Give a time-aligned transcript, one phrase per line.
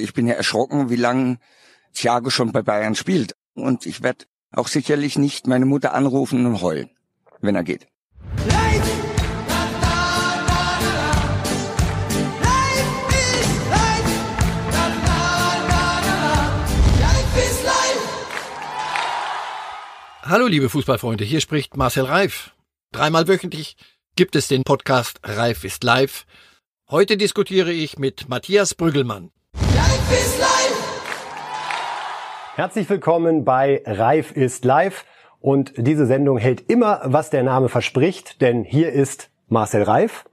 [0.00, 1.38] Ich bin ja erschrocken, wie lange
[1.92, 3.36] Thiago schon bei Bayern spielt.
[3.54, 6.90] Und ich werde auch sicherlich nicht meine Mutter anrufen und heulen,
[7.40, 7.86] wenn er geht.
[20.22, 22.54] Hallo liebe Fußballfreunde, hier spricht Marcel Reif.
[22.92, 23.76] Dreimal wöchentlich
[24.14, 26.24] gibt es den Podcast Reif ist live.
[26.88, 29.32] Heute diskutiere ich mit Matthias Brüggelmann.
[29.54, 31.10] Reif ist live!
[32.54, 35.04] Herzlich willkommen bei Reif ist live.
[35.40, 40.24] Und diese Sendung hält immer, was der Name verspricht, denn hier ist Marcel Reif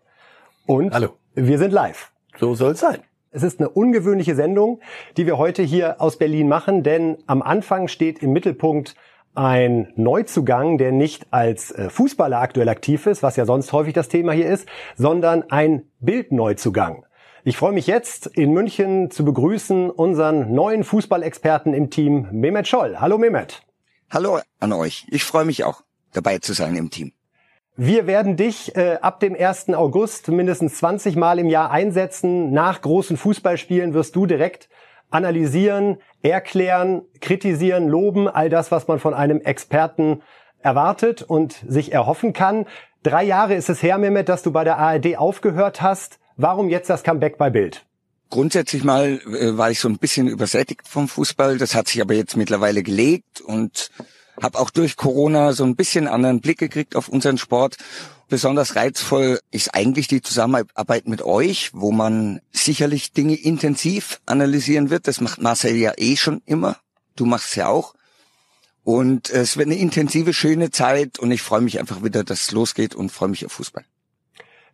[0.65, 1.13] und Hallo.
[1.33, 2.11] wir sind live.
[2.37, 2.99] So soll es sein.
[3.31, 4.81] Es ist eine ungewöhnliche Sendung,
[5.15, 8.95] die wir heute hier aus Berlin machen, denn am Anfang steht im Mittelpunkt
[9.35, 14.09] ein Neuzugang, der nicht als äh, Fußballer aktuell aktiv ist, was ja sonst häufig das
[14.09, 17.05] Thema hier ist, sondern ein Bildneuzugang.
[17.47, 22.97] Ich freue mich jetzt in München zu begrüßen unseren neuen Fußballexperten im Team, Mehmet Scholl.
[22.99, 23.61] Hallo Mehmet.
[24.09, 25.07] Hallo an euch.
[25.11, 25.81] Ich freue mich auch,
[26.11, 27.13] dabei zu sein im Team.
[27.77, 29.69] Wir werden dich äh, ab dem 1.
[29.69, 32.51] August mindestens 20 Mal im Jahr einsetzen.
[32.51, 34.67] Nach großen Fußballspielen wirst du direkt
[35.09, 40.21] analysieren, erklären, kritisieren, loben, all das, was man von einem Experten
[40.59, 42.65] erwartet und sich erhoffen kann.
[43.03, 46.19] Drei Jahre ist es her, Mehmet, dass du bei der ARD aufgehört hast.
[46.37, 47.85] Warum jetzt das Comeback bei Bild?
[48.29, 51.57] Grundsätzlich mal äh, war ich so ein bisschen übersättigt vom Fußball.
[51.57, 53.89] Das hat sich aber jetzt mittlerweile gelegt und
[54.41, 57.77] habe auch durch Corona so ein bisschen anderen Blick gekriegt auf unseren Sport
[58.29, 65.07] Besonders reizvoll ist eigentlich die Zusammenarbeit mit euch, wo man sicherlich Dinge intensiv analysieren wird.
[65.07, 66.77] Das macht Marcel ja eh schon immer.
[67.15, 67.93] Du machst es ja auch.
[68.83, 72.51] Und es wird eine intensive, schöne Zeit und ich freue mich einfach wieder, dass es
[72.51, 73.85] losgeht und freue mich auf Fußball.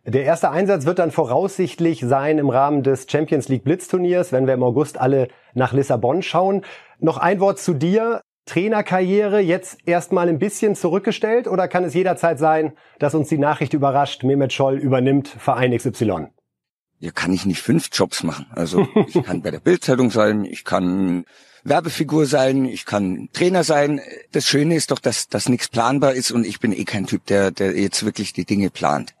[0.06, 4.52] Der erste Einsatz wird dann voraussichtlich sein im Rahmen des Champions League Blitzturniers, wenn wir
[4.52, 6.62] im August alle nach Lissabon schauen.
[6.98, 8.20] Noch ein Wort zu dir.
[8.44, 13.72] Trainerkarriere jetzt erstmal ein bisschen zurückgestellt oder kann es jederzeit sein, dass uns die Nachricht
[13.72, 16.26] überrascht, Mehmet Scholl übernimmt Verein XY?
[16.98, 18.44] Ja, kann ich nicht fünf Jobs machen.
[18.50, 21.24] Also ich kann bei der Bildzeitung sein, ich kann
[21.62, 24.02] Werbefigur sein, ich kann Trainer sein.
[24.32, 27.24] Das Schöne ist doch, dass das nichts planbar ist und ich bin eh kein Typ,
[27.24, 29.13] der, der jetzt wirklich die Dinge plant.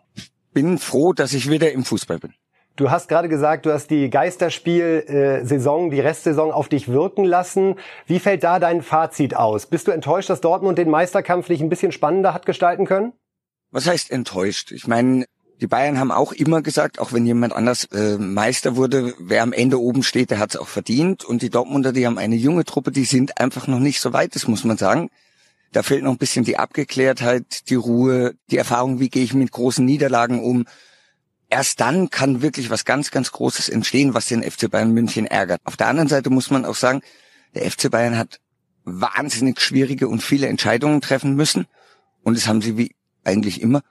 [0.54, 2.32] Bin froh, dass ich wieder im Fußball bin.
[2.76, 7.76] Du hast gerade gesagt, du hast die Geisterspiel-Saison, die Restsaison auf dich wirken lassen.
[8.06, 9.66] Wie fällt da dein Fazit aus?
[9.66, 13.12] Bist du enttäuscht, dass Dortmund den Meisterkampf nicht ein bisschen spannender hat gestalten können?
[13.70, 14.72] Was heißt enttäuscht?
[14.72, 15.26] Ich meine,
[15.60, 19.52] die Bayern haben auch immer gesagt, auch wenn jemand anders äh, Meister wurde, wer am
[19.52, 21.24] Ende oben steht, der hat es auch verdient.
[21.24, 24.34] Und die Dortmunder, die haben eine junge Truppe, die sind einfach noch nicht so weit,
[24.34, 25.10] das muss man sagen.
[25.74, 29.50] Da fehlt noch ein bisschen die Abgeklärtheit, die Ruhe, die Erfahrung, wie gehe ich mit
[29.50, 30.64] großen Niederlagen um
[31.54, 35.60] erst dann kann wirklich was ganz, ganz Großes entstehen, was den FC Bayern München ärgert.
[35.64, 37.00] Auf der anderen Seite muss man auch sagen,
[37.54, 38.40] der FC Bayern hat
[38.84, 41.66] wahnsinnig schwierige und viele Entscheidungen treffen müssen.
[42.24, 43.82] Und das haben sie wie eigentlich immer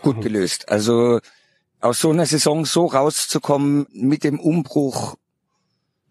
[0.00, 0.22] gut mhm.
[0.22, 0.70] gelöst.
[0.70, 1.20] Also
[1.80, 5.16] aus so einer Saison so rauszukommen mit dem Umbruch,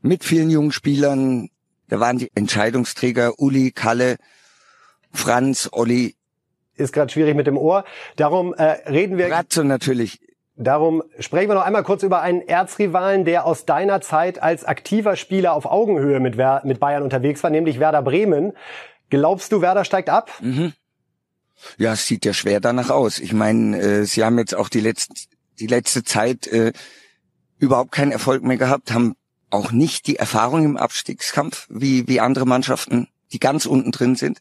[0.01, 1.49] mit vielen jungen Spielern,
[1.87, 4.17] da waren die Entscheidungsträger Uli, Kalle,
[5.13, 6.15] Franz, Olli.
[6.75, 7.83] Ist gerade schwierig mit dem Ohr.
[8.15, 9.31] Darum äh, reden wir.
[9.31, 10.19] Ratzo natürlich
[10.63, 15.15] Darum sprechen wir noch einmal kurz über einen Erzrivalen, der aus deiner Zeit als aktiver
[15.15, 18.53] Spieler auf Augenhöhe mit, Wer mit Bayern unterwegs war, nämlich Werder Bremen.
[19.09, 20.29] Glaubst du, Werder steigt ab?
[20.39, 20.73] Mhm.
[21.77, 23.17] Ja, es sieht ja schwer danach aus.
[23.17, 25.13] Ich meine, äh, sie haben jetzt auch die letzte,
[25.59, 26.73] die letzte Zeit äh,
[27.57, 29.15] überhaupt keinen Erfolg mehr gehabt, haben
[29.49, 34.39] auch nicht die Erfahrung im Abstiegskampf wie, wie andere Mannschaften, die ganz unten drin sind.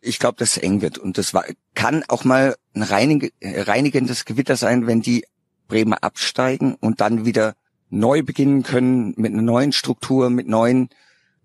[0.00, 0.98] Ich glaube, dass es eng wird.
[0.98, 1.44] Und das war,
[1.74, 5.24] kann auch mal ein reinig, reinigendes Gewitter sein, wenn die
[5.66, 7.54] Bremer absteigen und dann wieder
[7.90, 10.88] neu beginnen können mit einer neuen Struktur, mit neuen,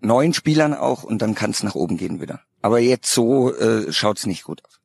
[0.00, 2.40] neuen Spielern auch und dann kann es nach oben gehen wieder.
[2.62, 4.80] Aber jetzt so äh, schaut es nicht gut aus.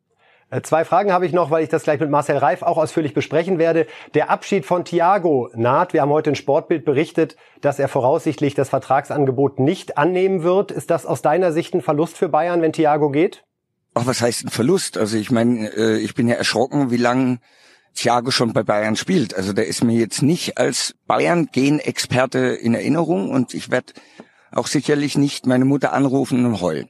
[0.52, 3.14] Äh, zwei Fragen habe ich noch, weil ich das gleich mit Marcel Reif auch ausführlich
[3.14, 3.86] besprechen werde.
[4.16, 5.94] Der Abschied von Thiago naht.
[5.94, 10.72] Wir haben heute in Sportbild berichtet, dass er voraussichtlich das Vertragsangebot nicht annehmen wird.
[10.72, 13.44] Ist das aus deiner Sicht ein Verlust für Bayern, wenn Thiago geht?
[13.94, 14.98] Ach, was heißt ein Verlust?
[14.98, 17.40] Also ich meine, äh, ich bin ja erschrocken, wie lang
[17.96, 19.36] Thiago schon bei Bayern spielt.
[19.36, 23.94] Also der ist mir jetzt nicht als Bayern-Gen-Experte in Erinnerung und ich werde
[24.52, 26.90] auch sicherlich nicht meine Mutter anrufen und heulen,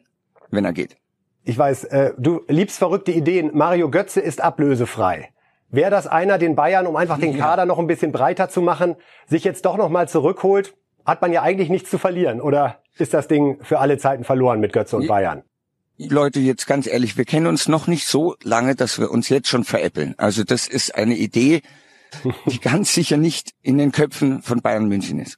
[0.49, 0.97] wenn er geht.
[1.43, 3.51] Ich weiß, äh, du liebst verrückte Ideen.
[3.53, 5.29] Mario Götze ist ablösefrei.
[5.71, 8.95] Wäre das einer, den Bayern, um einfach den Kader noch ein bisschen breiter zu machen,
[9.27, 10.75] sich jetzt doch noch mal zurückholt,
[11.05, 12.41] hat man ja eigentlich nichts zu verlieren.
[12.41, 15.43] Oder ist das Ding für alle Zeiten verloren mit Götze und Bayern?
[16.07, 19.49] Leute, jetzt ganz ehrlich, wir kennen uns noch nicht so lange, dass wir uns jetzt
[19.49, 20.15] schon veräppeln.
[20.17, 21.61] Also das ist eine Idee,
[22.45, 25.37] die ganz sicher nicht in den Köpfen von Bayern München ist.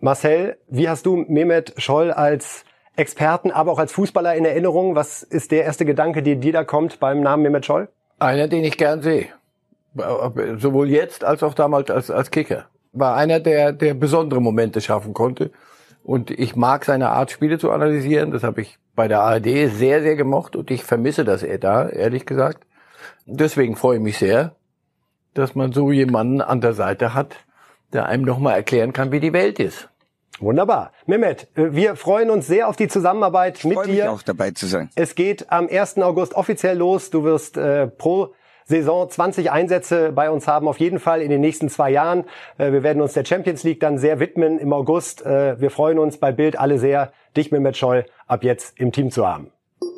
[0.00, 2.64] Marcel, wie hast du Mehmet Scholl als
[2.96, 4.94] Experten, aber auch als Fußballer in Erinnerung?
[4.94, 7.88] Was ist der erste Gedanke, der dir da kommt beim Namen Mehmet Scholl?
[8.18, 9.26] Einer, den ich gern sehe.
[10.56, 12.66] Sowohl jetzt als auch damals als, als Kicker.
[12.92, 15.50] War einer, der, der besondere Momente schaffen konnte.
[16.02, 18.30] Und ich mag seine Art, Spiele zu analysieren.
[18.30, 20.56] Das habe ich bei der ARD sehr, sehr gemocht.
[20.56, 22.66] Und ich vermisse das da, ehrlich gesagt.
[23.26, 24.56] Deswegen freue ich mich sehr,
[25.34, 27.36] dass man so jemanden an der Seite hat,
[27.92, 29.88] der einem nochmal erklären kann, wie die Welt ist.
[30.40, 30.90] Wunderbar.
[31.06, 34.04] Mehmet, äh, wir freuen uns sehr auf die Zusammenarbeit Ich mit freue dir.
[34.04, 34.90] mich auch dabei zu sein.
[34.96, 35.98] Es geht am 1.
[35.98, 37.10] August offiziell los.
[37.10, 38.34] Du wirst äh, pro
[38.64, 42.24] Saison 20 Einsätze bei uns haben, auf jeden Fall in den nächsten zwei Jahren.
[42.58, 45.24] Äh, wir werden uns der Champions League dann sehr widmen im August.
[45.24, 49.10] Äh, wir freuen uns bei Bild alle sehr, dich Mehmet Scholl ab jetzt im Team
[49.10, 49.50] zu haben.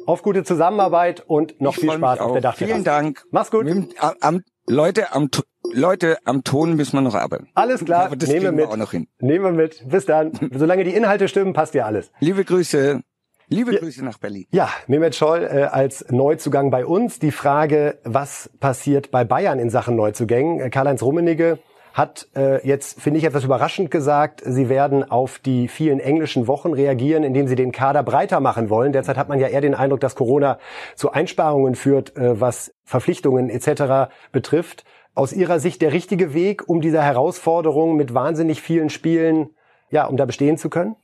[0.07, 2.73] Auf gute Zusammenarbeit und noch Ich viel Spaß auf der Dachterrasse.
[2.73, 3.25] Vielen Dank.
[3.31, 3.65] Mach's gut.
[3.65, 5.31] Mit, am, am, Leute, am,
[5.73, 7.49] Leute, am Ton müssen wir noch arbeiten.
[7.55, 8.73] Alles klar, das nehmen wir kriegen wir mit.
[8.73, 9.09] auch noch hin.
[9.21, 9.89] Nehmen wir mit.
[9.89, 10.33] Bis dann.
[10.55, 12.11] Solange die Inhalte stimmen, passt ja alles.
[12.21, 13.01] Liebe Grüße.
[13.49, 14.47] Liebe Grüße nach Berlin.
[14.53, 17.19] Ja, Mehmet Scholl äh, als Neuzugang bei uns.
[17.19, 20.71] Die Frage, was passiert bei Bayern in Sachen Neuzugängen?
[20.71, 21.59] Karl-Heinz Rummenigge
[21.93, 26.73] hat äh, jetzt, finde ich, etwas überraschend gesagt, sie werden auf die vielen englischen Wochen
[26.73, 28.93] reagieren, indem sie den Kader breiter machen wollen.
[28.93, 30.59] Derzeit hat man ja eher den Eindruck, dass Corona
[30.95, 34.13] zu Einsparungen führt, äh, was Verpflichtungen etc.
[34.33, 34.85] betrifft.
[35.15, 39.51] Aus Ihrer Sicht der richtige Weg, um dieser Herausforderung mit wahnsinnig vielen Spielen,
[39.91, 40.97] ja, um da bestehen zu können?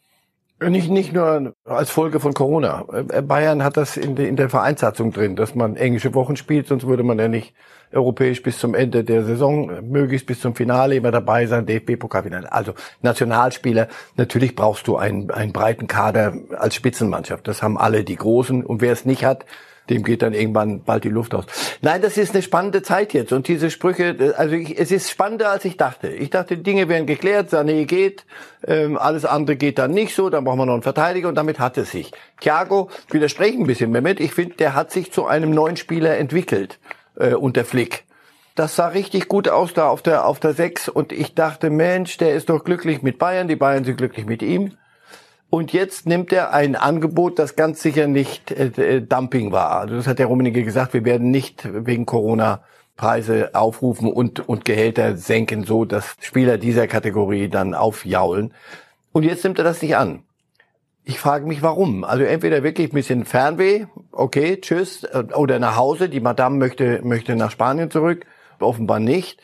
[0.59, 2.87] Nicht, nicht nur als Folge von Corona.
[3.11, 6.67] Äh, Bayern hat das in, der- in der Vereinssatzung drin, dass man englische Wochen spielt,
[6.67, 7.55] sonst würde man ja nicht
[7.93, 12.51] europäisch bis zum Ende der Saison, äh, möglichst bis zum Finale immer dabei sein, DFB-Pokalfinale.
[12.51, 12.73] Also
[13.03, 17.47] Nationalspieler, natürlich brauchst du einen, einen breiten Kader als Spitzenmannschaft.
[17.47, 18.65] Das haben alle die Großen.
[18.65, 19.45] Und wer es nicht hat,
[19.91, 21.45] dem geht dann irgendwann bald die Luft aus.
[21.83, 23.33] Nein, das ist eine spannende Zeit jetzt.
[23.33, 26.09] Und diese Sprüche, also ich, es ist spannender, als ich dachte.
[26.09, 28.25] Ich dachte, Dinge werden geklärt, Sané geht,
[28.67, 31.59] ähm, alles andere geht dann nicht so, dann brauchen wir noch einen Verteidiger und damit
[31.59, 32.13] hat es sich.
[32.41, 36.79] Thiago, widerspreche ein bisschen Mehmet, ich finde, der hat sich zu einem neuen Spieler entwickelt
[37.17, 38.05] äh, unter Flick.
[38.57, 42.17] Das sah richtig gut aus da auf der auf der Sechs und ich dachte, Mensch,
[42.17, 44.73] der ist doch glücklich mit Bayern, die Bayern sind glücklich mit ihm.
[45.49, 49.79] Und jetzt nimmt er ein Angebot, das ganz sicher nicht äh, äh, Dumping war.
[49.79, 52.63] Also das hat der Rummenigge gesagt, wir werden nicht wegen Corona
[52.97, 58.55] Preise aufrufen und, und Gehälter senken, so dass Spieler dieser Kategorie dann aufjaulen.
[59.13, 60.23] Und jetzt nimmt er das nicht an.
[61.05, 62.03] Ich frage mich, warum.
[62.03, 67.01] Also entweder wirklich ein bisschen Fernweh, okay, tschüss, äh, oder nach Hause, die Madame möchte,
[67.05, 68.27] möchte nach Spanien zurück,
[68.59, 69.41] offenbar nicht.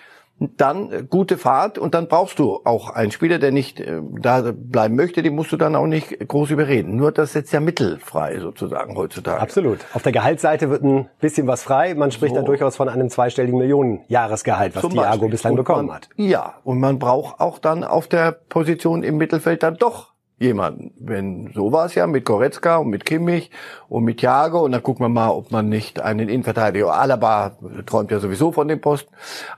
[0.56, 4.52] Dann äh, gute Fahrt und dann brauchst du auch einen Spieler, der nicht äh, da
[4.54, 6.96] bleiben möchte, den musst du dann auch nicht groß überreden.
[6.96, 9.40] Nur das setzt ja mittelfrei sozusagen heutzutage.
[9.40, 9.80] Absolut.
[9.94, 11.94] Auf der Gehaltsseite wird ein bisschen was frei.
[11.94, 12.40] Man spricht So.
[12.40, 16.08] da durchaus von einem zweistelligen Millionen-Jahresgehalt, was Zum Thiago bislang Und bekommen man, hat.
[16.16, 20.11] Ja, und man braucht auch dann auf der Position im Mittelfeld dann doch
[20.42, 20.92] jemanden.
[20.98, 23.50] Wenn so war es ja mit Goretzka und mit Kimmich
[23.88, 27.56] und mit Thiago und dann gucken wir mal, ob man nicht einen Innenverteidiger, Alaba
[27.86, 29.12] träumt ja sowieso von dem Posten.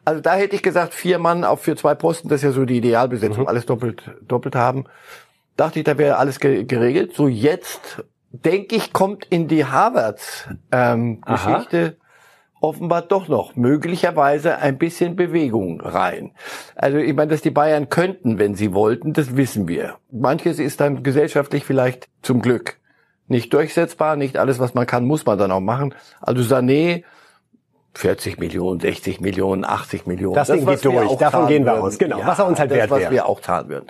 [0.05, 2.65] Also da hätte ich gesagt, vier Mann auf für zwei Posten, das ist ja so
[2.65, 4.85] die Idealbesetzung, alles doppelt doppelt haben.
[5.57, 7.15] Dachte ich, da wäre alles ge geregelt.
[7.15, 11.21] So jetzt denke ich, kommt in die Havertz ähm.
[11.23, 11.97] Geschichte
[12.65, 16.33] offenbar doch noch möglicherweise ein bisschen Bewegung rein.
[16.75, 19.97] Also ich meine, dass die Bayern könnten, wenn sie wollten, das wissen wir.
[20.11, 22.79] Manches ist dann gesellschaftlich vielleicht zum Glück
[23.29, 24.17] nicht durchsetzbar.
[24.17, 25.95] Nicht alles, was man kann, muss man dann auch machen.
[26.23, 27.05] Also Sané
[27.93, 30.35] 40 Millionen, 60 Millionen, 80 Millionen.
[30.35, 31.17] Das Ding was geht durch.
[31.17, 31.83] Davon gehen wir würden.
[31.85, 31.99] aus.
[31.99, 32.21] Genau.
[32.25, 33.13] Was er uns halt das, wert was wäre.
[33.13, 33.87] wir auch zahlen würden.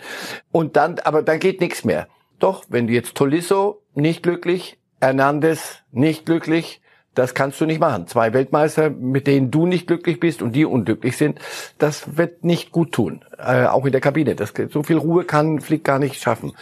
[0.51, 2.09] Und dann, aber dann geht nichts mehr.
[2.41, 6.81] Doch, wenn du jetzt Tolisso nicht glücklich, Hernandez nicht glücklich,
[7.15, 8.07] das kannst du nicht machen.
[8.07, 11.39] Zwei Weltmeister, mit denen du nicht glücklich bist und die unglücklich sind,
[11.79, 13.25] das wird nicht gut tun.
[13.39, 14.35] Äh, auch in der Kabine.
[14.35, 16.53] Das, so viel Ruhe kann Flick gar nicht schaffen.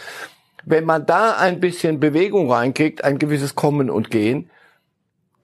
[0.65, 4.49] Wenn man da ein bisschen Bewegung reinkriegt, ein gewisses Kommen und Gehen,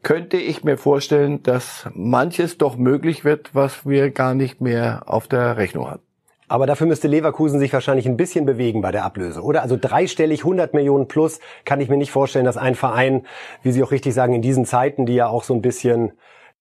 [0.01, 5.27] könnte ich mir vorstellen, dass manches doch möglich wird, was wir gar nicht mehr auf
[5.27, 6.08] der Rechnung hatten.
[6.49, 9.61] Aber dafür müsste Leverkusen sich wahrscheinlich ein bisschen bewegen bei der Ablöse, oder?
[9.61, 13.25] Also dreistellig, 100 Millionen plus, kann ich mir nicht vorstellen, dass ein Verein,
[13.61, 16.13] wie Sie auch richtig sagen, in diesen Zeiten, die ja auch so ein bisschen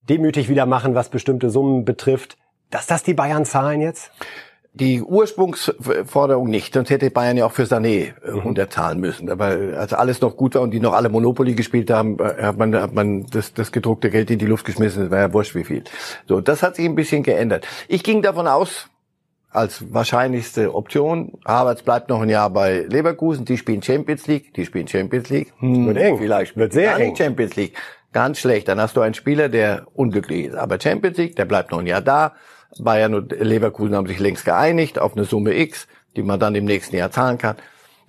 [0.09, 2.37] demütig wieder machen, was bestimmte Summen betrifft,
[2.71, 4.11] dass das die Bayern zahlen jetzt?
[4.75, 9.31] Die Ursprungsforderung nicht, sonst hätte Bayern ja auch für Sané äh, unterzahlen müssen.
[9.31, 12.59] Aber als alles noch gut war und die noch alle Monopoly gespielt haben, äh, hat
[12.59, 15.05] man, hat man das, das gedruckte Geld in die Luft geschmissen.
[15.05, 15.85] Das war ja wurscht wie viel.
[16.27, 17.67] So, das hat sich ein bisschen geändert.
[17.89, 18.89] Ich ging davon aus,
[19.51, 24.65] als wahrscheinlichste Option, Havertz bleibt noch ein Jahr bei Leverkusen, die spielen Champions League, die
[24.67, 25.53] spielen Champions League.
[25.59, 26.19] Hm, Wird eng.
[26.19, 27.17] Vielleicht Wird sehr eng.
[27.17, 27.75] Champions League.
[28.13, 28.69] Ganz schlecht.
[28.69, 30.55] Dann hast du einen Spieler, der unglücklich ist.
[30.55, 32.35] Aber Champions League, der bleibt noch ein Jahr da.
[32.79, 35.87] Bayern und Leverkusen haben sich längst geeinigt auf eine Summe X.
[36.17, 37.57] die man dann im nächsten Jahr zahlen kann.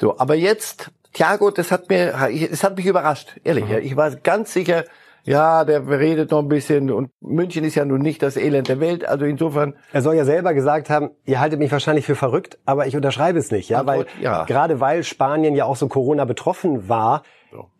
[0.01, 2.13] So, aber jetzt, Thiago, das hat mir,
[2.51, 3.65] es hat mich überrascht, ehrlich.
[3.65, 3.77] Mhm.
[3.83, 4.85] Ich war ganz sicher,
[5.23, 8.79] ja, der redet noch ein bisschen und München ist ja nun nicht das Elend der
[8.79, 9.75] Welt, also insofern.
[9.91, 13.39] Er soll ja selber gesagt haben, ihr haltet mich wahrscheinlich für verrückt, aber ich unterschreibe
[13.39, 14.45] es nicht, ja, Antwort, weil ja.
[14.45, 17.23] gerade weil Spanien ja auch so Corona betroffen war,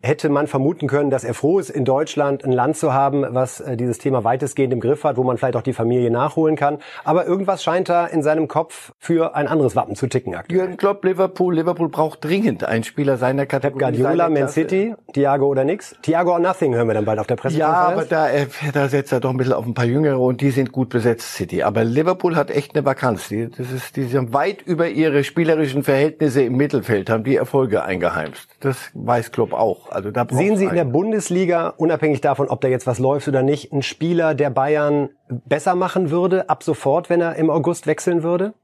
[0.02, 3.60] hätte man vermuten können, dass er froh ist, in Deutschland ein Land zu haben, was
[3.60, 6.78] äh, dieses Thema weitestgehend im Griff hat, wo man vielleicht auch die Familie nachholen kann.
[7.04, 10.60] Aber irgendwas scheint da in seinem Kopf für ein anderes Wappen zu ticken aktuell.
[10.60, 11.54] Jürgen Klopp, Liverpool.
[11.54, 13.70] Liverpool braucht dringend einen Spieler seiner Kategorie.
[13.70, 15.94] Pep Guardiola, Man City, Thiago oder nix?
[16.02, 17.86] Thiago or nothing hören wir dann bald auf der Pressekonferenz.
[17.86, 20.40] Ja, aber da, äh, da setzt er doch ein bisschen auf ein paar Jüngere und
[20.40, 21.62] die sind gut besetzt, City.
[21.62, 23.28] Aber Liverpool hat echt eine Vakanz.
[23.28, 27.84] Die, das ist, die sind weit über ihre spielerischen Verhältnisse im Mittelfeld, haben die Erfolge
[27.84, 28.48] eingeheimst.
[28.60, 29.90] Das weiß Klopp auch.
[29.90, 33.42] Also da Sehen Sie in der Bundesliga, unabhängig davon, ob da jetzt was läuft oder
[33.42, 38.22] nicht, einen Spieler, der Bayern besser machen würde, ab sofort, wenn er im August wechseln
[38.22, 38.54] würde?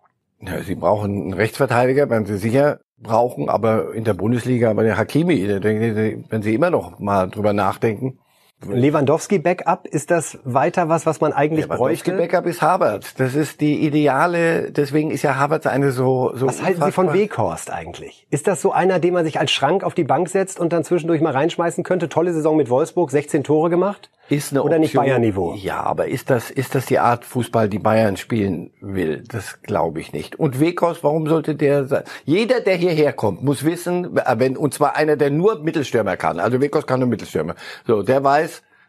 [0.41, 4.97] Ja, Sie brauchen einen Rechtsverteidiger, werden Sie sicher brauchen, aber in der Bundesliga, bei der
[4.97, 8.19] Hakimi, wenn Sie immer noch mal drüber nachdenken,
[8.65, 12.13] Lewandowski Backup, ist das weiter was, was man eigentlich Lewandowski bräuchte?
[12.13, 13.21] Backup ist Harvard.
[13.21, 17.13] Das ist die ideale, deswegen ist ja Harvard eine so, so Was halten Sie von
[17.13, 18.27] Weghorst eigentlich?
[18.31, 20.85] Ist das so einer, den man sich als Schrank auf die Bank setzt und dann
[20.85, 22.09] zwischendurch mal reinschmeißen könnte?
[22.09, 24.11] Tolle Saison mit Wolfsburg, 16 Tore gemacht?
[24.29, 24.81] Ist eine Oder Option.
[24.81, 25.55] nicht Bayern-Niveau?
[25.55, 29.23] Ja, aber ist das, ist das die Art Fußball, die Bayern spielen will?
[29.29, 30.35] Das glaube ich nicht.
[30.41, 32.03] Und Weghorst, warum sollte der sein?
[32.25, 36.41] Jeder, der hierher kommt, muss wissen, wenn, und zwar einer, der nur Mittelstürmer kann.
[36.41, 37.55] Also Weghorst kann nur Mittelstürmer.
[37.87, 38.46] So, der weiß,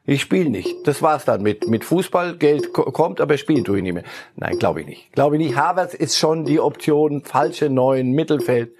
[0.09, 0.87] ich spiele nicht.
[0.87, 2.37] Das war's dann mit mit Fußball.
[2.37, 4.03] Geld kommt, aber spielen tue ich nicht mehr.
[4.37, 5.11] Nein, glaube ich nicht.
[5.11, 5.57] Glaube ich nicht.
[5.57, 8.71] Havertz ist schon die Option, falsche neuen Mittelfeld.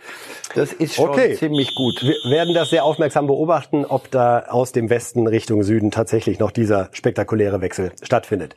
[0.55, 1.35] Das ist schon okay.
[1.35, 2.01] ziemlich gut.
[2.01, 6.51] Wir werden das sehr aufmerksam beobachten, ob da aus dem Westen Richtung Süden tatsächlich noch
[6.51, 8.55] dieser spektakuläre Wechsel stattfindet.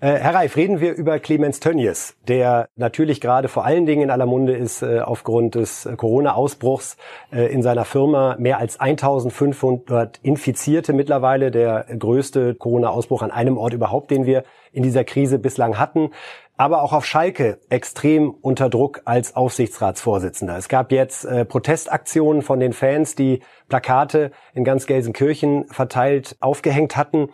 [0.00, 4.10] Äh, Herr Reif, reden wir über Clemens Tönnies, der natürlich gerade vor allen Dingen in
[4.10, 6.96] aller Munde ist äh, aufgrund des Corona-Ausbruchs
[7.32, 8.36] äh, in seiner Firma.
[8.38, 14.82] Mehr als 1500 Infizierte mittlerweile, der größte Corona-Ausbruch an einem Ort überhaupt, den wir in
[14.82, 16.10] dieser Krise bislang hatten
[16.58, 20.58] aber auch auf Schalke extrem unter Druck als Aufsichtsratsvorsitzender.
[20.58, 26.96] Es gab jetzt äh, Protestaktionen von den Fans, die Plakate in ganz Gelsenkirchen verteilt aufgehängt
[26.96, 27.30] hatten.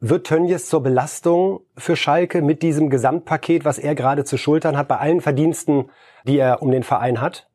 [0.00, 4.88] Wird Tönjes zur Belastung für Schalke mit diesem Gesamtpaket, was er gerade zu schultern hat,
[4.88, 5.90] bei allen Verdiensten,
[6.26, 7.48] die er um den Verein hat?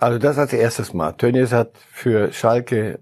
[0.00, 1.12] Also das als erstes Mal.
[1.12, 2.98] Tönjes hat für Schalke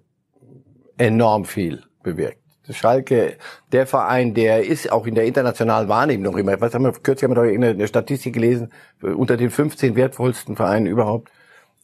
[0.99, 2.40] enorm viel bewirkt.
[2.73, 3.37] Schalke,
[3.73, 6.61] der Verein, der ist auch in der internationalen Wahrnehmung immer.
[6.61, 8.73] Was haben wir kürzlich haben wir doch irgendeine Statistik gelesen
[9.03, 11.31] unter den 15 wertvollsten Vereinen überhaupt.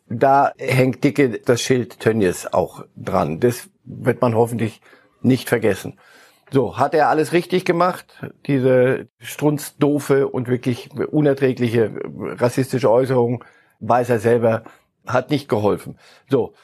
[0.09, 3.40] Da hängt dicke das Schild Tönnies auch dran.
[3.40, 4.81] Das wird man hoffentlich
[5.21, 5.99] nicht vergessen.
[6.52, 8.25] So, hat er alles richtig gemacht?
[8.47, 11.90] Diese strunzdoofe und wirklich unerträgliche
[12.38, 13.45] rassistische Äußerung,
[13.81, 14.62] weiß er selber,
[15.07, 15.99] hat nicht geholfen.
[16.31, 16.55] So,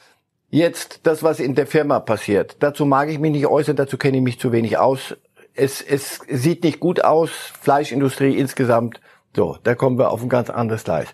[0.53, 2.57] jetzt das, was in der Firma passiert.
[2.61, 5.17] Dazu mag ich mich nicht äußern, dazu kenne ich mich zu wenig aus.
[5.55, 7.31] Es, es sieht nicht gut aus,
[7.61, 9.01] Fleischindustrie insgesamt.
[9.35, 11.09] So, da kommen wir auf ein ganz anderes Gleis.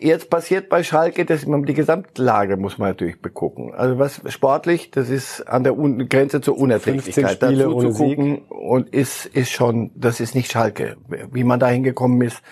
[0.00, 3.74] Jetzt passiert bei Schalke, dass man die Gesamtlage muss man natürlich begucken.
[3.74, 7.42] Also was sportlich, das ist an der Un Grenze zur Unerträglichkeit.
[7.42, 10.96] Dazu zu gucken und ist ist schon, das ist nicht Schalke.
[11.32, 12.42] Wie man da hingekommen ist,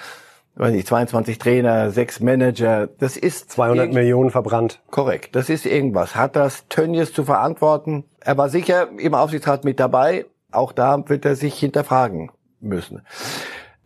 [0.57, 4.81] weiß nicht, 22 Trainer, sechs Manager, das ist 200 Millionen verbrannt.
[4.91, 6.17] Korrekt, das ist irgendwas.
[6.17, 8.05] Hat das Tönnies zu verantworten?
[8.21, 10.27] Er war sicher im Aufsichtsrat mit dabei.
[10.51, 13.03] Auch da wird er sich hinterfragen müssen.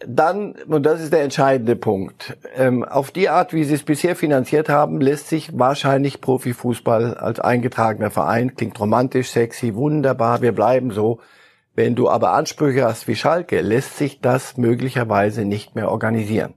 [0.07, 4.17] Dann, und das ist der entscheidende Punkt, ähm, auf die Art, wie sie es bisher
[4.17, 10.91] finanziert haben, lässt sich wahrscheinlich Profifußball als eingetragener Verein, klingt romantisch, sexy, wunderbar, wir bleiben
[10.91, 11.21] so.
[11.75, 16.55] Wenn du aber Ansprüche hast wie Schalke, lässt sich das möglicherweise nicht mehr organisieren.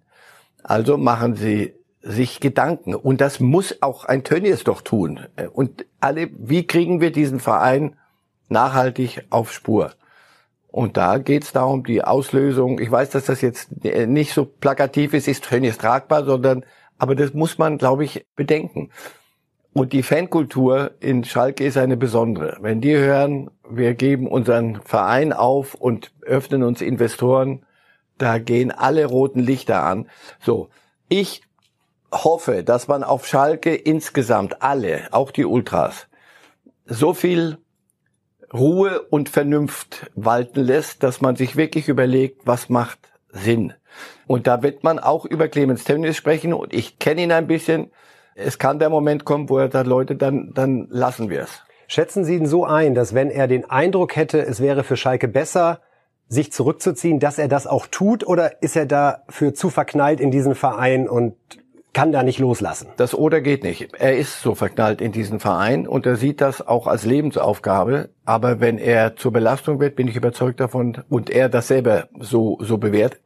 [0.64, 2.96] Also machen sie sich Gedanken.
[2.96, 5.22] Und das muss auch ein Tönnies doch tun.
[5.54, 7.96] Und alle, wie kriegen wir diesen Verein
[8.50, 9.92] nachhaltig auf Spur?
[10.68, 12.80] Und da geht es darum, die Auslösung.
[12.80, 16.66] Ich weiß, dass das jetzt nicht so plakativ ist, ist Tönnies tragbar, sondern,
[16.98, 18.90] aber das muss man, glaube ich, bedenken.
[19.74, 22.58] Und die Fankultur in Schalke ist eine besondere.
[22.62, 27.66] Wenn die hören, wir geben unseren Verein auf und öffnen uns Investoren,
[28.18, 30.10] da gehen alle roten Lichter an.
[30.40, 30.70] So,
[31.10, 31.42] ich
[32.12, 36.08] hoffe, dass man auf Schalke insgesamt alle, auch die Ultras,
[36.86, 37.58] so viel
[38.54, 43.74] Ruhe und Vernunft walten lässt, dass man sich wirklich überlegt, was macht Sinn.
[44.28, 47.92] Und da wird man auch über Clemens Tönnies sprechen und ich kenne ihn ein bisschen.
[48.36, 51.64] Es kann der Moment kommen, wo er sagt, Leute, dann, dann lassen wir es.
[51.88, 55.28] Schätzen Sie ihn so ein, dass wenn er den Eindruck hätte, es wäre für Schalke
[55.28, 55.82] besser,
[56.28, 60.56] sich zurückzuziehen, dass er das auch tut, oder ist er dafür zu verknallt in diesen
[60.56, 61.36] Verein und
[61.94, 62.88] kann da nicht loslassen.
[62.98, 63.94] Das oder geht nicht.
[63.94, 68.10] Er ist so verknallt in diesen Verein und er sieht das auch als Lebensaufgabe.
[68.26, 72.58] Aber wenn er zur Belastung wird, bin ich überzeugt davon, und er das selber so,
[72.62, 73.22] so bewertet,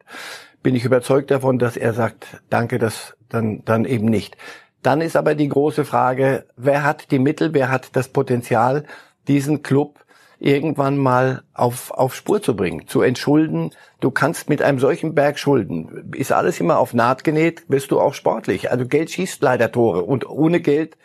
[0.64, 4.36] bin ich überzeugt davon, dass er sagt, danke, das dann, dann eben nicht.
[4.84, 8.84] Dann ist aber die große Frage, wer hat die Mittel, wer hat das Potenzial,
[9.28, 10.00] diesen Club
[10.40, 13.72] irgendwann mal auf, auf Spur zu bringen, zu entschulden.
[14.00, 18.00] Du kannst mit einem solchen Berg Schulden, ist alles immer auf Naht genäht, bist du
[18.00, 18.72] auch sportlich.
[18.72, 20.98] Also Geld schießt leider Tore und ohne Geld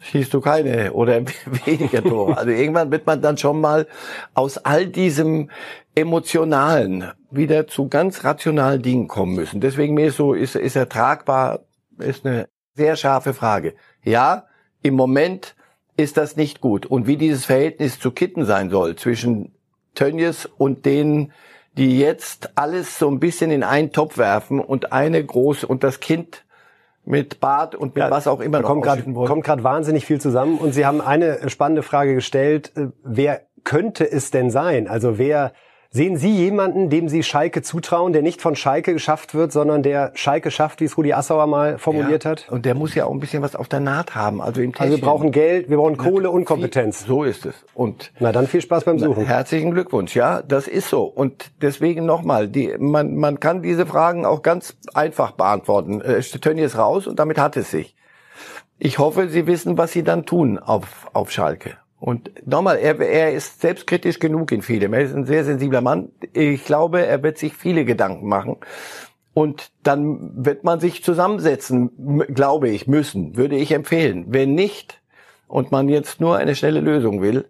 [0.00, 1.22] schießt du keine oder
[1.66, 2.36] weniger Tore.
[2.36, 3.86] Also irgendwann wird man dann schon mal
[4.34, 5.50] aus all diesem
[5.94, 9.60] Emotionalen wieder zu ganz rationalen Dingen kommen müssen.
[9.60, 11.60] Deswegen mir ist so, ist, ist er tragbar,
[11.98, 13.74] ist eine sehr scharfe Frage.
[14.02, 14.46] Ja,
[14.82, 15.56] im Moment
[15.96, 16.86] ist das nicht gut.
[16.86, 19.52] Und wie dieses Verhältnis zu Kitten sein soll zwischen
[19.94, 21.32] Tönnies und denen,
[21.76, 26.00] die jetzt alles so ein bisschen in einen Topf werfen und eine große und das
[26.00, 26.44] Kind
[27.04, 30.20] mit Bart und mit ja, was auch immer da kommt gerade kommt gerade wahnsinnig viel
[30.20, 34.88] zusammen und Sie haben eine spannende Frage gestellt, äh, wer könnte es denn sein?
[34.88, 35.52] Also wer
[35.96, 40.10] Sehen Sie jemanden, dem Sie Schalke zutrauen, der nicht von Schalke geschafft wird, sondern der
[40.14, 42.48] Schalke schafft, wie es Rudi Assauer mal formuliert ja, hat?
[42.50, 44.42] Und der muss ja auch ein bisschen was auf der Naht haben.
[44.42, 47.06] Also, im also wir brauchen Geld, wir brauchen Kohle und Kompetenz.
[47.06, 47.54] So ist es.
[47.74, 49.22] Und na dann viel Spaß beim Suchen.
[49.22, 50.16] Na, herzlichen Glückwunsch.
[50.16, 51.04] Ja, das ist so.
[51.04, 56.00] Und deswegen nochmal, man, man kann diese Fragen auch ganz einfach beantworten.
[56.00, 57.94] Äh, Tönnies raus und damit hat es sich.
[58.80, 61.76] Ich hoffe, Sie wissen, was Sie dann tun auf, auf Schalke.
[62.04, 64.92] Und nochmal, er, er ist selbstkritisch genug in vielem.
[64.92, 66.10] Er ist ein sehr sensibler Mann.
[66.34, 68.58] Ich glaube, er wird sich viele Gedanken machen.
[69.32, 74.26] Und dann wird man sich zusammensetzen, glaube ich, müssen, würde ich empfehlen.
[74.28, 75.00] Wenn nicht
[75.48, 77.48] und man jetzt nur eine schnelle Lösung will,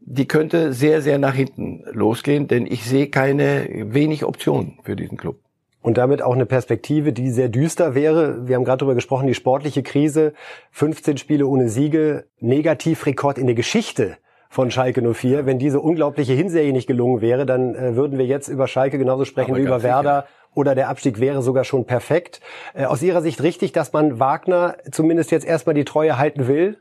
[0.00, 5.18] die könnte sehr, sehr nach hinten losgehen, denn ich sehe keine wenig Optionen für diesen
[5.18, 5.40] Club.
[5.82, 8.46] Und damit auch eine Perspektive, die sehr düster wäre.
[8.46, 10.34] Wir haben gerade darüber gesprochen, die sportliche Krise,
[10.72, 14.18] 15 Spiele ohne Siege, Negativrekord in der Geschichte
[14.50, 15.46] von Schalke 04.
[15.46, 19.24] Wenn diese unglaubliche Hinserie nicht gelungen wäre, dann äh, würden wir jetzt über Schalke genauso
[19.24, 20.22] sprechen Aber wie über Werder.
[20.22, 20.36] Sicher.
[20.52, 22.40] Oder der Abstieg wäre sogar schon perfekt.
[22.74, 26.76] Äh, aus Ihrer Sicht richtig, dass man Wagner zumindest jetzt erstmal die Treue halten will?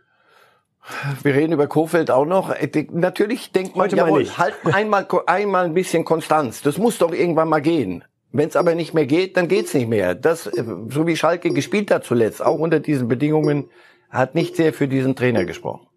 [1.22, 2.50] Wir reden über Kofeld auch noch.
[2.50, 6.64] Äh, natürlich denkt man, Heute jawohl, halt einmal, einmal ein bisschen Konstanz.
[6.64, 8.04] Das muss doch irgendwann mal gehen.
[8.32, 10.16] Wenn es aber nicht mehr geht, dann geht's nicht mehr.
[10.16, 13.70] Das, äh, so wie Schalke gespielt hat zuletzt, auch unter diesen Bedingungen,
[14.10, 15.90] hat nicht sehr für diesen Trainer gesprochen.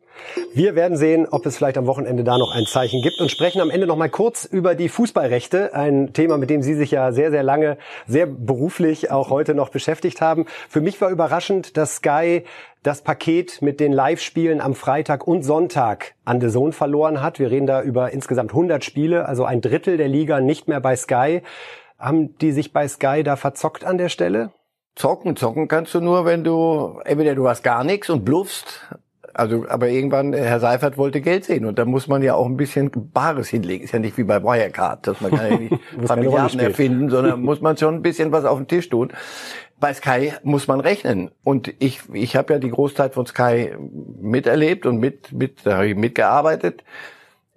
[0.54, 3.60] Wir werden sehen, ob es vielleicht am Wochenende da noch ein Zeichen gibt und sprechen
[3.60, 7.12] am Ende noch mal kurz über die Fußballrechte, ein Thema, mit dem Sie sich ja
[7.12, 10.46] sehr, sehr lange, sehr beruflich auch heute noch beschäftigt haben.
[10.68, 12.44] Für mich war überraschend, dass Sky
[12.82, 17.38] das Paket mit den Live-Spielen am Freitag und Sonntag an The Zone verloren hat.
[17.38, 20.96] Wir reden da über insgesamt 100 Spiele, also ein Drittel der Liga nicht mehr bei
[20.96, 21.42] Sky.
[22.02, 24.50] Haben die sich bei Sky da verzockt an der Stelle?
[24.96, 28.84] Zocken, zocken kannst du nur, wenn du, entweder du hast gar nichts und bluffst,
[29.34, 32.56] also, aber irgendwann, Herr Seifert wollte Geld sehen und da muss man ja auch ein
[32.56, 33.84] bisschen Bares hinlegen.
[33.84, 37.60] Ist ja nicht wie bei Wirecard, dass man kann ja nicht Familiarden erfinden, sondern muss
[37.60, 39.12] man schon ein bisschen was auf den Tisch tun.
[39.78, 41.30] Bei Sky muss man rechnen.
[41.44, 43.74] Und ich, ich habe ja die Großzeit von Sky
[44.20, 46.82] miterlebt und mit, mit, da habe ich mitgearbeitet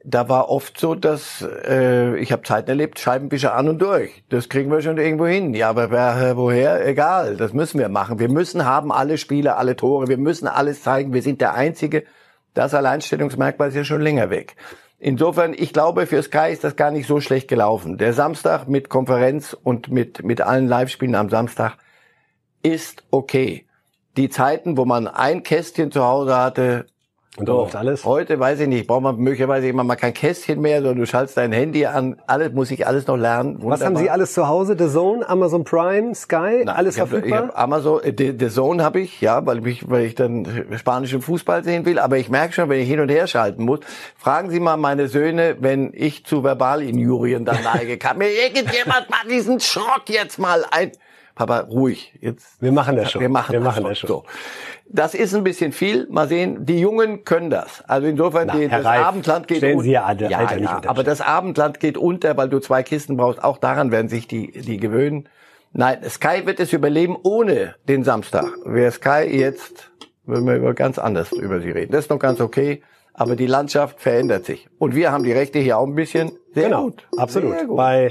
[0.07, 4.23] da war oft so, dass äh, ich habe Zeiten erlebt, Scheibenwischer an und durch.
[4.29, 5.53] Das kriegen wir schon irgendwo hin.
[5.55, 6.87] Ja, aber wer, woher?
[6.87, 8.19] Egal, das müssen wir machen.
[8.19, 10.07] Wir müssen haben alle Spiele, alle Tore.
[10.07, 11.13] Wir müssen alles zeigen.
[11.13, 12.03] Wir sind der Einzige.
[12.53, 14.55] Das Alleinstellungsmerkmal ist ja schon länger weg.
[14.99, 17.97] Insofern, ich glaube, für Sky ist das gar nicht so schlecht gelaufen.
[17.97, 21.77] Der Samstag mit Konferenz und mit, mit allen Live-Spielen am Samstag
[22.61, 23.65] ist okay.
[24.17, 26.85] Die Zeiten, wo man ein Kästchen zu Hause hatte,
[27.37, 28.05] und so, alles?
[28.05, 31.35] Heute weiß ich nicht, braucht man möglicherweise immer mal kein Kästchen mehr, sondern du schaltest
[31.35, 32.15] dein Handy an.
[32.27, 33.55] Alles muss ich alles noch lernen.
[33.55, 33.71] Wunderbar.
[33.71, 34.75] Was haben Sie alles zu Hause?
[34.77, 37.43] The Zone, Amazon Prime, Sky, Na, alles ich hab, verfügbar?
[37.43, 40.65] Ich hab Amazon, äh, The, The Zone habe ich, ja, weil ich, weil ich dann
[40.77, 41.99] spanischen Fußball sehen will.
[41.99, 43.79] Aber ich merke schon, wenn ich hin und her schalten muss,
[44.15, 49.27] fragen Sie mal meine Söhne, wenn ich zu Verbalinjurien dann neige, kann mir irgendjemand mal
[49.29, 50.91] diesen Schrott jetzt mal ein
[51.35, 52.17] Papa, ruhig.
[52.21, 52.61] Jetzt.
[52.61, 53.21] Wir machen das schon.
[53.21, 53.89] Wir machen, wir das, machen schon.
[53.89, 54.07] das schon.
[54.07, 54.23] So.
[54.87, 56.07] Das ist ein bisschen viel.
[56.09, 56.65] Mal sehen.
[56.65, 57.83] Die Jungen können das.
[57.87, 59.83] Also insofern, Na, die, das Reif, Abendland geht unter.
[59.83, 63.43] Sie ja, Alter, ja, ja aber das Abendland geht unter, weil du zwei Kisten brauchst.
[63.43, 65.27] Auch daran werden sich die, die gewöhnen.
[65.73, 68.47] Nein, Sky wird es überleben ohne den Samstag.
[68.63, 69.91] Wer Sky jetzt,
[70.25, 71.91] würden wir über ganz anders über sie reden.
[71.91, 72.81] Das ist noch ganz okay
[73.17, 74.67] aber die Landschaft verändert sich.
[74.77, 76.31] Und wir haben die Rechte hier auch ein bisschen.
[76.55, 77.05] Sehr genau, gut.
[77.17, 77.51] absolut.
[77.51, 77.77] Sehr gut.
[77.77, 78.09] Bei,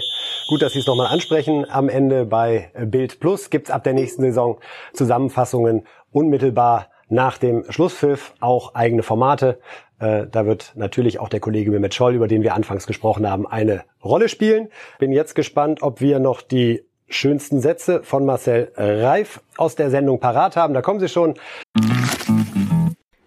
[0.48, 1.68] gut, dass Sie es nochmal ansprechen.
[1.68, 4.60] Am Ende bei Bild Plus gibt's ab der nächsten Saison
[4.92, 9.58] Zusammenfassungen unmittelbar nach dem Schlusspfiff, auch eigene Formate.
[9.98, 13.46] Äh, da wird natürlich auch der Kollege Mehmet Scholl, über den wir anfangs gesprochen haben,
[13.46, 14.68] eine Rolle spielen.
[14.98, 20.20] Bin jetzt gespannt, ob wir noch die schönsten Sätze von Marcel Reif aus der Sendung
[20.20, 20.74] parat haben.
[20.74, 21.34] Da kommen sie schon.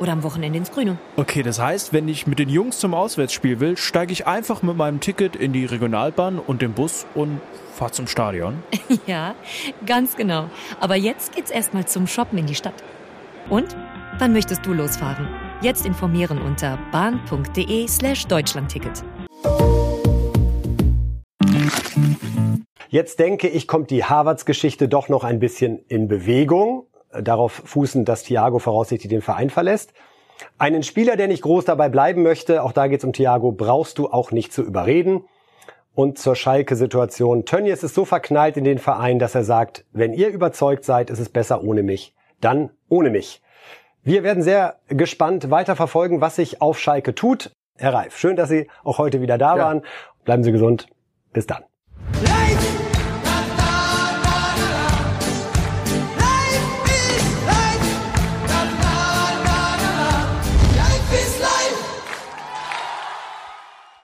[0.00, 0.98] Oder am Wochenende ins Grüne.
[1.16, 4.74] Okay, das heißt, wenn ich mit den Jungs zum Auswärtsspiel will, steige ich einfach mit
[4.76, 7.40] meinem Ticket in die Regionalbahn und den Bus und
[7.74, 8.62] fahre zum Stadion.
[9.06, 9.34] ja,
[9.84, 10.48] ganz genau.
[10.80, 12.82] Aber jetzt geht's erstmal zum Shoppen in die Stadt.
[13.50, 13.76] Und?
[14.18, 15.28] Wann möchtest du losfahren?
[15.60, 19.04] Jetzt informieren unter bahn.de slash Deutschlandticket.
[22.88, 26.86] Jetzt denke ich, kommt die Harvards-Geschichte doch noch ein bisschen in Bewegung.
[27.12, 29.92] Darauf fußen, dass Thiago voraussichtlich den Verein verlässt.
[30.58, 33.98] Einen Spieler, der nicht groß dabei bleiben möchte, auch da geht es um Thiago, brauchst
[33.98, 35.24] du auch nicht zu überreden.
[35.92, 37.44] Und zur Schalke-Situation.
[37.44, 41.18] Tönnies ist so verknallt in den Verein, dass er sagt, wenn ihr überzeugt seid, ist
[41.18, 42.14] es besser ohne mich.
[42.40, 43.42] Dann ohne mich.
[44.02, 47.50] Wir werden sehr gespannt weiterverfolgen, was sich auf Schalke tut.
[47.76, 49.62] Herr Reif, schön, dass Sie auch heute wieder da ja.
[49.62, 49.82] waren.
[50.24, 50.86] Bleiben Sie gesund.
[51.32, 51.64] Bis dann.